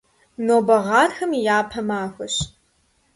Нобэ 0.45 0.77
гъатхэм 0.85 1.31
и 1.39 1.41
япэ 1.57 1.79
махуэщ. 1.87 2.35